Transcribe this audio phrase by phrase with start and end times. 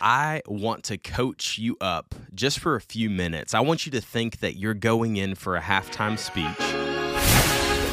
[0.00, 3.54] I want to coach you up just for a few minutes.
[3.54, 6.56] I want you to think that you're going in for a halftime speech.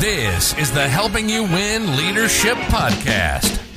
[0.00, 3.69] This is the Helping You Win Leadership Podcast.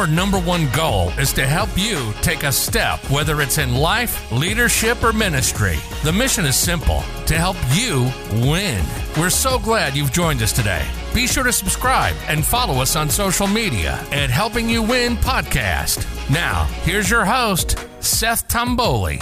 [0.00, 4.32] Our number one goal is to help you take a step, whether it's in life,
[4.32, 5.76] leadership, or ministry.
[6.04, 8.10] The mission is simple to help you
[8.48, 8.82] win.
[9.18, 10.88] We're so glad you've joined us today.
[11.12, 16.06] Be sure to subscribe and follow us on social media at Helping You Win Podcast.
[16.30, 19.20] Now, here's your host, Seth Tomboli.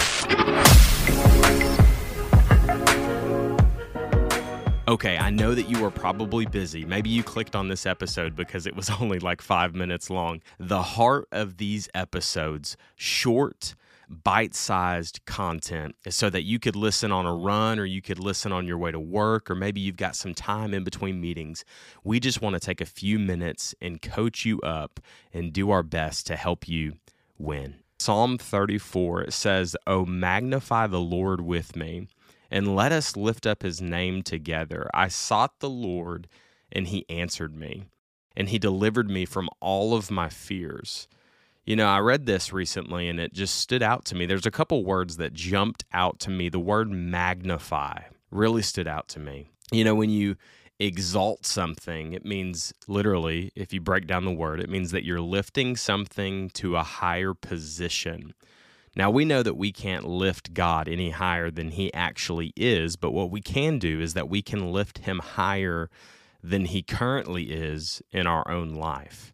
[4.89, 6.83] Okay, I know that you are probably busy.
[6.83, 10.41] Maybe you clicked on this episode because it was only like five minutes long.
[10.57, 13.75] The heart of these episodes, short,
[14.09, 18.17] bite sized content, is so that you could listen on a run or you could
[18.17, 21.63] listen on your way to work, or maybe you've got some time in between meetings.
[22.03, 24.99] We just want to take a few minutes and coach you up
[25.31, 26.93] and do our best to help you
[27.37, 27.75] win.
[27.99, 32.07] Psalm 34 says, Oh, magnify the Lord with me
[32.51, 34.89] and let us lift up his name together.
[34.93, 36.27] I sought the Lord,
[36.71, 37.85] and he answered me,
[38.35, 41.07] and he delivered me from all of my fears.
[41.65, 44.25] You know, I read this recently and it just stood out to me.
[44.25, 46.49] There's a couple words that jumped out to me.
[46.49, 47.99] The word magnify
[48.31, 49.51] really stood out to me.
[49.71, 50.35] You know, when you
[50.79, 55.21] exalt something, it means literally, if you break down the word, it means that you're
[55.21, 58.33] lifting something to a higher position.
[58.99, 63.11] Now, we know that we can't lift God any higher than he actually is, but
[63.11, 65.89] what we can do is that we can lift him higher
[66.43, 69.31] than he currently is in our own life.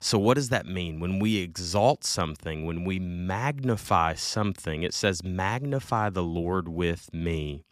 [0.00, 1.00] So, what does that mean?
[1.00, 7.64] When we exalt something, when we magnify something, it says, Magnify the Lord with me,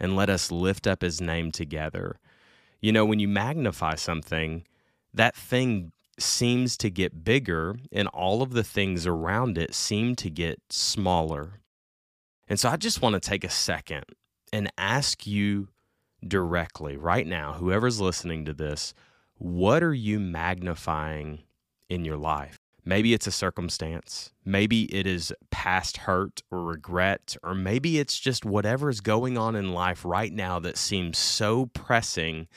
[0.00, 2.18] and let us lift up his name together.
[2.80, 4.64] You know, when you magnify something,
[5.14, 5.92] that thing
[6.22, 11.60] seems to get bigger and all of the things around it seem to get smaller.
[12.48, 14.04] And so I just want to take a second
[14.52, 15.68] and ask you
[16.26, 18.94] directly right now, whoever's listening to this,
[19.36, 21.40] what are you magnifying
[21.88, 22.58] in your life?
[22.84, 24.32] Maybe it's a circumstance.
[24.44, 29.54] Maybe it is past hurt or regret, or maybe it's just whatever is going on
[29.54, 32.48] in life right now that seems so pressing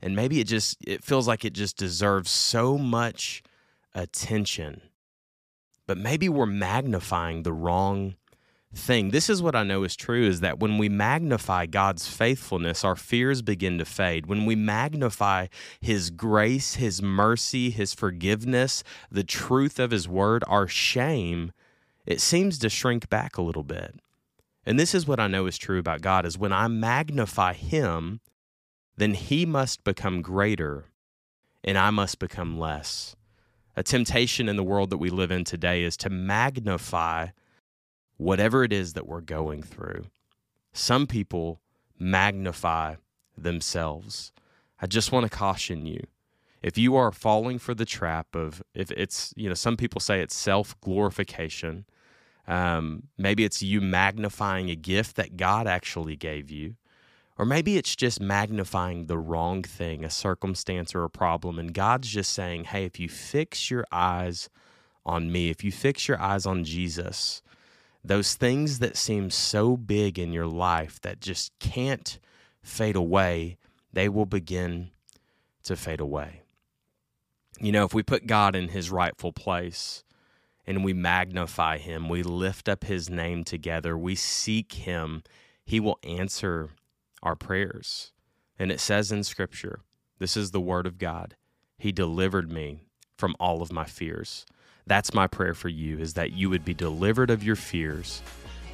[0.00, 3.42] and maybe it just it feels like it just deserves so much
[3.94, 4.82] attention.
[5.86, 8.14] But maybe we're magnifying the wrong
[8.74, 9.10] thing.
[9.10, 12.96] This is what i know is true is that when we magnify god's faithfulness our
[12.96, 14.26] fears begin to fade.
[14.26, 15.46] When we magnify
[15.80, 21.52] his grace his mercy his forgiveness the truth of his word our shame
[22.04, 24.00] it seems to shrink back a little bit.
[24.66, 28.20] And this is what i know is true about god is when i magnify him
[28.98, 30.86] then he must become greater
[31.62, 33.14] and I must become less.
[33.76, 37.28] A temptation in the world that we live in today is to magnify
[38.16, 40.06] whatever it is that we're going through.
[40.72, 41.60] Some people
[41.96, 42.96] magnify
[43.36, 44.32] themselves.
[44.80, 46.02] I just want to caution you.
[46.60, 50.20] If you are falling for the trap of, if it's, you know, some people say
[50.20, 51.84] it's self glorification,
[52.48, 56.74] um, maybe it's you magnifying a gift that God actually gave you.
[57.38, 61.58] Or maybe it's just magnifying the wrong thing, a circumstance or a problem.
[61.58, 64.50] And God's just saying, hey, if you fix your eyes
[65.06, 67.40] on me, if you fix your eyes on Jesus,
[68.04, 72.18] those things that seem so big in your life that just can't
[72.60, 73.56] fade away,
[73.92, 74.90] they will begin
[75.62, 76.42] to fade away.
[77.60, 80.02] You know, if we put God in his rightful place
[80.66, 85.22] and we magnify him, we lift up his name together, we seek him,
[85.64, 86.70] he will answer
[87.22, 88.12] our prayers.
[88.58, 89.80] And it says in Scripture,
[90.18, 91.36] this is the Word of God.
[91.78, 92.82] He delivered me
[93.16, 94.44] from all of my fears.
[94.86, 98.22] That's my prayer for you is that you would be delivered of your fears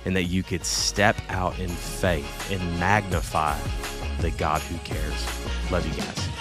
[0.04, 3.58] and that you could step out in faith and magnify
[4.20, 5.26] the God who cares.
[5.70, 6.33] Love you guys.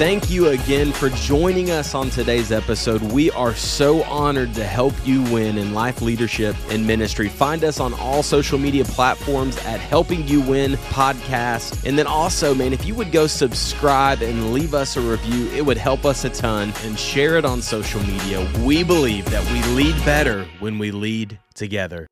[0.00, 3.02] Thank you again for joining us on today's episode.
[3.12, 7.28] We are so honored to help you win in life leadership and ministry.
[7.28, 11.86] Find us on all social media platforms at Helping You Win Podcast.
[11.86, 15.66] And then also, man, if you would go subscribe and leave us a review, it
[15.66, 18.50] would help us a ton and share it on social media.
[18.60, 22.06] We believe that we lead better when we lead together.